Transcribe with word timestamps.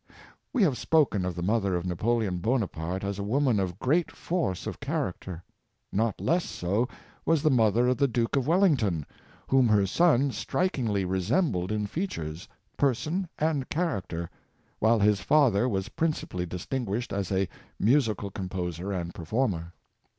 We 0.51 0.63
have 0.63 0.79
spoken 0.79 1.25
of 1.25 1.35
the 1.35 1.43
mother 1.43 1.75
of 1.75 1.85
Napoleon 1.85 2.39
Bona 2.39 2.65
parte 2.67 3.03
as 3.05 3.19
a 3.19 3.23
woman 3.23 3.59
of 3.59 3.77
great 3.77 4.09
force 4.09 4.65
of 4.65 4.79
character. 4.79 5.43
Not 5.91 6.19
less 6.19 6.43
so 6.43 6.87
was 7.23 7.43
the 7.43 7.51
mother 7.51 7.87
of 7.87 7.97
the 7.97 8.07
Duke 8.07 8.35
of 8.35 8.47
Wellington, 8.47 9.05
whom 9.49 9.67
her 9.67 9.85
son 9.85 10.31
strikingly 10.31 11.05
resembled 11.05 11.71
in 11.71 11.85
features, 11.85 12.47
person 12.77 13.29
and 13.37 13.69
character, 13.69 14.27
while 14.79 14.97
his 14.97 15.19
father 15.19 15.69
was 15.69 15.89
principally 15.89 16.47
distinguished 16.47 17.13
as 17.13 17.31
a 17.31 17.47
musical 17.79 18.31
composer 18.31 18.91
and 18.91 19.13
performer. 19.13 19.71